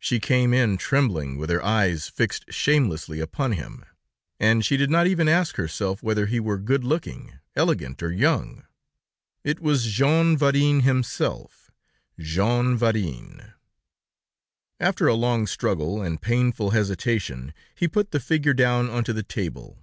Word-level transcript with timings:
She 0.00 0.18
came 0.18 0.52
in 0.52 0.78
trembling, 0.78 1.36
with 1.38 1.48
her 1.48 1.64
eyes 1.64 2.08
fixed 2.08 2.44
shamelessly 2.52 3.20
upon 3.20 3.52
him, 3.52 3.84
and 4.40 4.66
she 4.66 4.76
did 4.76 4.90
not 4.90 5.06
even 5.06 5.28
ask 5.28 5.54
herself 5.54 6.02
whether 6.02 6.26
he 6.26 6.40
were 6.40 6.58
good 6.58 6.82
looking, 6.82 7.38
elegant 7.54 8.02
or 8.02 8.10
young. 8.10 8.64
It 9.44 9.60
was 9.60 9.84
Jean 9.86 10.36
Varin 10.36 10.80
himself, 10.80 11.70
Jean 12.18 12.76
Varin. 12.76 13.52
After 14.80 15.06
a 15.06 15.14
long 15.14 15.46
struggle, 15.46 16.02
and 16.02 16.20
painful 16.20 16.70
hesitation, 16.70 17.54
he 17.72 17.86
put 17.86 18.10
the 18.10 18.18
figure 18.18 18.54
down 18.54 18.90
onto 18.90 19.12
the 19.12 19.22
table. 19.22 19.78